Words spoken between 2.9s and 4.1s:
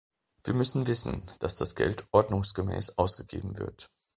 ausgegeben wird.